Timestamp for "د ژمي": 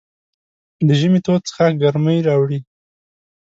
0.87-1.19